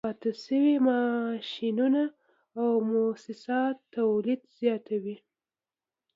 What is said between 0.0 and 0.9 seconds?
پاتې شوي